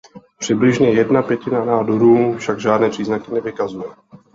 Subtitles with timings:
[0.39, 3.87] Přibližně jedna pětina nádorů však žádné příznaky nevykazuje.